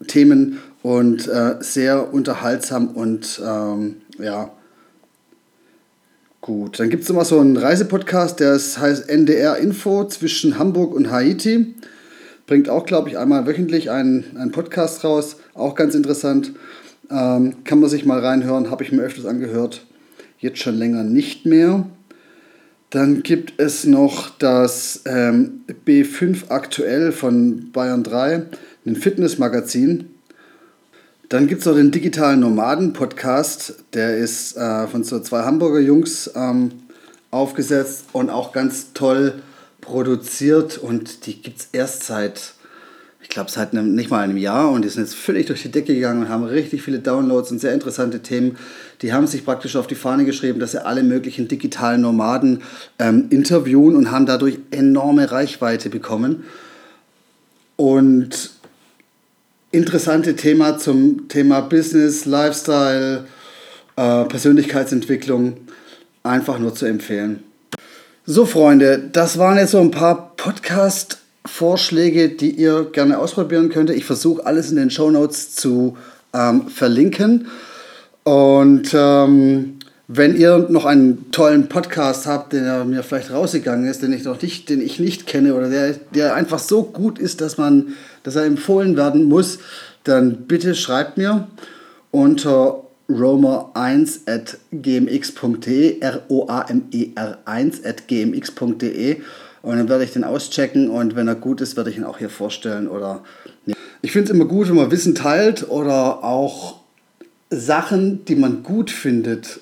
Themen 0.06 0.60
und 0.82 1.28
äh, 1.28 1.56
sehr 1.60 2.12
unterhaltsam 2.12 2.88
und 2.88 3.40
ähm, 3.44 3.96
ja, 4.18 4.50
gut. 6.40 6.78
Dann 6.78 6.90
gibt 6.90 7.02
es 7.02 7.10
immer 7.10 7.24
so 7.24 7.38
einen 7.40 7.56
Reisepodcast, 7.56 8.40
der 8.40 8.54
heißt 8.54 9.08
NDR 9.08 9.56
Info 9.56 10.04
zwischen 10.06 10.58
Hamburg 10.58 10.94
und 10.94 11.10
Haiti. 11.10 11.74
Bringt 12.46 12.68
auch, 12.68 12.86
glaube 12.86 13.10
ich, 13.10 13.18
einmal 13.18 13.46
wöchentlich 13.46 13.90
einen, 13.90 14.24
einen 14.36 14.52
Podcast 14.52 15.04
raus. 15.04 15.36
Auch 15.54 15.74
ganz 15.74 15.94
interessant. 15.94 16.52
Ähm, 17.10 17.56
kann 17.64 17.80
man 17.80 17.90
sich 17.90 18.04
mal 18.06 18.20
reinhören, 18.20 18.70
habe 18.70 18.84
ich 18.84 18.92
mir 18.92 19.02
öfters 19.02 19.26
angehört 19.26 19.82
jetzt 20.40 20.58
schon 20.58 20.76
länger 20.76 21.04
nicht 21.04 21.46
mehr. 21.46 21.86
Dann 22.90 23.22
gibt 23.22 23.60
es 23.60 23.84
noch 23.84 24.30
das 24.38 25.02
ähm, 25.06 25.60
B5 25.86 26.50
aktuell 26.50 27.12
von 27.12 27.70
Bayern 27.70 28.02
3, 28.02 28.42
ein 28.84 28.96
Fitnessmagazin. 28.96 30.10
Dann 31.28 31.46
gibt 31.46 31.60
es 31.60 31.66
noch 31.66 31.76
den 31.76 31.92
digitalen 31.92 32.40
Nomaden-Podcast, 32.40 33.84
der 33.92 34.16
ist 34.16 34.56
äh, 34.56 34.88
von 34.88 35.04
so 35.04 35.20
zwei 35.20 35.44
Hamburger 35.44 35.78
Jungs 35.78 36.28
ähm, 36.34 36.72
aufgesetzt 37.30 38.06
und 38.12 38.30
auch 38.30 38.52
ganz 38.52 38.92
toll 38.92 39.40
produziert 39.80 40.76
und 40.76 41.26
die 41.26 41.40
gibt 41.40 41.60
es 41.60 41.68
erst 41.72 42.02
seit, 42.04 42.54
glaube, 43.30 43.50
seit 43.50 43.72
einem, 43.72 43.94
nicht 43.94 44.10
mal 44.10 44.18
einem 44.20 44.36
Jahr 44.36 44.70
und 44.70 44.84
die 44.84 44.88
sind 44.88 45.04
jetzt 45.04 45.14
völlig 45.14 45.46
durch 45.46 45.62
die 45.62 45.70
Decke 45.70 45.94
gegangen 45.94 46.22
und 46.22 46.28
haben 46.28 46.44
richtig 46.44 46.82
viele 46.82 46.98
Downloads 46.98 47.50
und 47.50 47.60
sehr 47.60 47.72
interessante 47.72 48.20
Themen. 48.20 48.58
Die 49.02 49.12
haben 49.12 49.26
sich 49.26 49.44
praktisch 49.44 49.76
auf 49.76 49.86
die 49.86 49.94
Fahne 49.94 50.24
geschrieben, 50.24 50.60
dass 50.60 50.72
sie 50.72 50.84
alle 50.84 51.02
möglichen 51.02 51.48
digitalen 51.48 52.02
Nomaden 52.02 52.62
ähm, 52.98 53.26
interviewen 53.30 53.96
und 53.96 54.10
haben 54.10 54.26
dadurch 54.26 54.58
enorme 54.70 55.30
Reichweite 55.30 55.88
bekommen. 55.90 56.44
Und 57.76 58.50
interessante 59.70 60.36
Thema 60.36 60.76
zum 60.76 61.28
Thema 61.28 61.60
Business, 61.60 62.26
Lifestyle, 62.26 63.24
äh, 63.96 64.24
Persönlichkeitsentwicklung 64.24 65.56
einfach 66.22 66.58
nur 66.58 66.74
zu 66.74 66.86
empfehlen. 66.86 67.42
So, 68.26 68.44
Freunde, 68.44 69.10
das 69.12 69.38
waren 69.38 69.56
jetzt 69.56 69.70
so 69.70 69.80
ein 69.80 69.90
paar 69.90 70.36
Podcast-Vorschläge, 71.50 72.28
die 72.30 72.50
ihr 72.50 72.88
gerne 72.92 73.18
ausprobieren 73.18 73.68
könnt. 73.68 73.90
Ich 73.90 74.04
versuche 74.04 74.46
alles 74.46 74.70
in 74.70 74.76
den 74.76 74.90
Show 74.90 75.10
Notes 75.10 75.54
zu 75.54 75.96
ähm, 76.32 76.68
verlinken. 76.68 77.48
Und 78.22 78.90
ähm, 78.94 79.78
wenn 80.06 80.36
ihr 80.36 80.66
noch 80.70 80.84
einen 80.84 81.30
tollen 81.32 81.68
Podcast 81.68 82.26
habt, 82.26 82.52
der 82.52 82.84
mir 82.84 83.02
vielleicht 83.02 83.32
rausgegangen 83.32 83.88
ist, 83.88 84.02
den 84.02 84.12
ich 84.12 84.24
noch 84.24 84.40
nicht, 84.40 84.68
den 84.68 84.80
ich 84.80 85.00
nicht 85.00 85.26
kenne 85.26 85.54
oder 85.54 85.68
der, 85.68 85.94
der 86.14 86.34
einfach 86.34 86.58
so 86.58 86.84
gut 86.84 87.18
ist, 87.18 87.40
dass 87.40 87.58
man, 87.58 87.94
dass 88.22 88.36
er 88.36 88.44
empfohlen 88.44 88.96
werden 88.96 89.24
muss, 89.24 89.58
dann 90.04 90.46
bitte 90.46 90.74
schreibt 90.74 91.18
mir 91.18 91.48
unter 92.10 92.84
romer1 93.08 94.28
at 94.28 94.58
gmx.de, 94.72 96.00
R-O-A-M-E-R 96.00 97.38
1 97.44 97.84
at 97.84 98.08
gmx.de 98.08 99.20
und 99.62 99.76
dann 99.76 99.88
werde 99.88 100.04
ich 100.04 100.12
den 100.12 100.24
auschecken 100.24 100.88
und 100.88 101.16
wenn 101.16 101.28
er 101.28 101.34
gut 101.34 101.60
ist, 101.60 101.76
werde 101.76 101.90
ich 101.90 101.96
ihn 101.96 102.04
auch 102.04 102.18
hier 102.18 102.30
vorstellen 102.30 102.88
oder 102.88 103.22
ich 104.02 104.12
finde 104.12 104.30
es 104.30 104.34
immer 104.34 104.46
gut, 104.46 104.68
wenn 104.68 104.76
man 104.76 104.90
Wissen 104.90 105.14
teilt 105.14 105.68
oder 105.68 106.24
auch 106.24 106.80
Sachen, 107.50 108.24
die 108.24 108.36
man 108.36 108.62
gut 108.62 108.90
findet, 108.90 109.60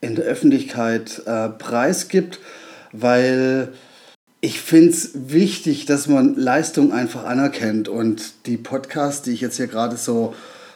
in 0.00 0.14
der 0.14 0.24
Öffentlichkeit 0.26 1.22
äh, 1.26 1.48
preisgibt, 1.48 2.38
weil 2.92 3.72
ich 4.40 4.60
finde 4.60 4.90
es 4.90 5.10
wichtig, 5.14 5.86
dass 5.86 6.06
man 6.06 6.34
Leistung 6.34 6.92
einfach 6.92 7.24
anerkennt 7.24 7.88
und 7.88 8.46
die 8.46 8.58
Podcasts, 8.58 9.22
die 9.22 9.32
ich 9.32 9.40
jetzt 9.40 9.56
hier 9.56 9.66
gerade 9.66 9.96
so 9.96 10.34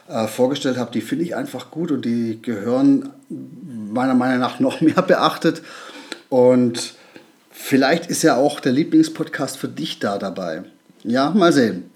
äh, 0.09 0.25
vorgestellt 0.27 0.77
habe, 0.77 0.91
die 0.91 1.01
finde 1.01 1.23
ich 1.23 1.35
einfach 1.35 1.69
gut 1.69 1.91
und 1.91 2.03
die 2.03 2.41
gehören 2.41 3.11
meiner 3.29 4.15
Meinung 4.15 4.39
nach 4.39 4.59
noch 4.59 4.81
mehr 4.81 5.03
beachtet. 5.03 5.61
Und 6.29 6.95
vielleicht 7.59 8.07
ist 8.07 8.23
ja 8.23 8.37
auch 8.37 8.59
der 8.59 8.71
Lieblingspodcast 8.71 9.57
für 9.57 9.67
dich 9.67 9.99
da 9.99 10.17
dabei. 10.17 10.63
Ja, 11.03 11.29
mal 11.31 11.53
sehen. 11.53 11.91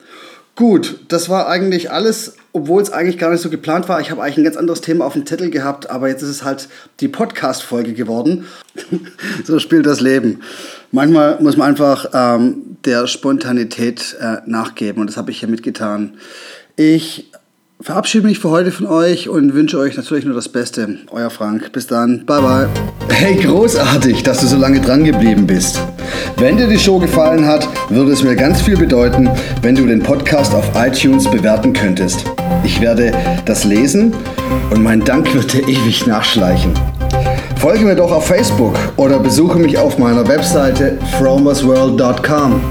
Gut, 0.56 1.00
das 1.08 1.30
war 1.30 1.48
eigentlich 1.48 1.90
alles, 1.90 2.36
obwohl 2.52 2.82
es 2.82 2.92
eigentlich 2.92 3.18
gar 3.18 3.32
nicht 3.32 3.42
so 3.42 3.50
geplant 3.50 3.90
war. 3.90 4.00
Ich 4.00 4.12
habe 4.12 4.22
eigentlich 4.22 4.38
ein 4.38 4.44
ganz 4.44 4.58
anderes 4.58 4.82
Thema 4.82 5.06
auf 5.06 5.14
dem 5.14 5.26
Zettel 5.26 5.50
gehabt, 5.50 5.90
aber 5.90 6.10
jetzt 6.10 6.22
ist 6.22 6.30
es 6.30 6.44
halt 6.44 6.68
die 7.00 7.08
Podcast-Folge 7.08 7.94
geworden. 7.94 8.46
so 9.46 9.58
spielt 9.58 9.88
das 9.88 10.00
Leben. 10.00 10.42
Manchmal 10.92 11.42
muss 11.42 11.58
man 11.58 11.70
einfach 11.70 12.08
ähm, 12.14 12.78
der 12.86 13.08
Spontanität 13.08 14.16
äh, 14.20 14.38
nachgeben 14.46 15.02
und 15.02 15.08
das 15.08 15.18
habe 15.18 15.32
ich 15.32 15.40
hier 15.40 15.50
mitgetan. 15.50 16.18
Ich 16.76 17.32
verabschiede 17.84 18.26
mich 18.26 18.40
für 18.40 18.50
heute 18.50 18.72
von 18.72 18.88
euch 18.88 19.28
und 19.28 19.54
wünsche 19.54 19.78
euch 19.78 19.98
natürlich 19.98 20.24
nur 20.24 20.36
das 20.36 20.48
Beste. 20.48 21.00
Euer 21.12 21.30
Frank. 21.30 21.72
Bis 21.74 21.86
dann. 21.86 22.26
Bye 22.26 22.42
bye. 22.42 22.70
Hey, 23.10 23.36
großartig, 23.36 24.24
dass 24.24 24.40
du 24.40 24.48
so 24.48 24.58
lange 24.58 24.80
dran 24.80 25.04
geblieben 25.04 25.46
bist. 25.46 25.80
Wenn 26.38 26.56
dir 26.58 26.68
die 26.68 26.80
Show 26.80 26.98
gefallen 26.98 27.46
hat, 27.46 27.68
würde 27.90 28.14
es 28.14 28.24
mir 28.24 28.36
ganz 28.36 28.62
viel 28.62 28.78
bedeuten, 28.78 29.30
wenn 29.62 29.76
du 29.76 29.86
den 29.86 30.02
Podcast 30.02 30.56
auf 30.56 30.66
iTunes 30.76 31.30
bewerten 31.30 31.74
könntest. 31.74 32.26
Ich 32.64 32.80
werde 32.80 33.12
das 33.46 33.66
lesen 33.66 34.14
und 34.72 34.82
mein 34.82 35.04
Dank 35.04 35.34
wird 35.34 35.52
dir 35.52 35.68
ewig 35.68 36.08
nachschleichen. 36.08 36.72
Folge 37.58 37.84
mir 37.86 37.96
doch 37.96 38.12
auf 38.12 38.28
Facebook 38.28 38.78
oder 38.96 39.20
besuche 39.20 39.60
mich 39.60 39.78
auf 39.78 39.98
meiner 39.98 40.26
Webseite 40.28 40.98
fromersworld.com. 41.18 42.62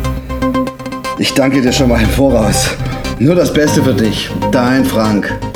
Ich 1.19 1.35
danke 1.35 1.61
dir 1.61 1.73
schon 1.73 1.89
mal 1.89 2.01
im 2.01 2.09
Voraus. 2.09 2.71
Nur 3.19 3.35
das 3.35 3.53
Beste 3.53 3.83
für 3.83 3.95
dich, 3.95 4.31
dein 4.51 4.85
Frank. 4.85 5.52